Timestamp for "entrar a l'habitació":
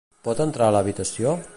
0.45-1.37